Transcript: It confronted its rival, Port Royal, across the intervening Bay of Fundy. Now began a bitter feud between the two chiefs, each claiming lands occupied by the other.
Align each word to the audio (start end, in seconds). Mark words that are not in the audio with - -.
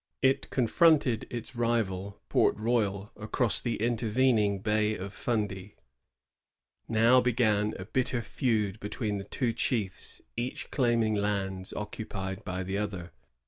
It 0.23 0.49
confronted 0.49 1.27
its 1.29 1.55
rival, 1.55 2.19
Port 2.27 2.57
Royal, 2.57 3.11
across 3.15 3.61
the 3.61 3.75
intervening 3.75 4.57
Bay 4.57 4.95
of 4.97 5.13
Fundy. 5.13 5.75
Now 6.87 7.21
began 7.21 7.75
a 7.77 7.85
bitter 7.85 8.23
feud 8.23 8.79
between 8.79 9.19
the 9.19 9.23
two 9.25 9.53
chiefs, 9.53 10.23
each 10.35 10.71
claiming 10.71 11.13
lands 11.13 11.71
occupied 11.71 12.43
by 12.43 12.63
the 12.63 12.79
other. 12.79 13.11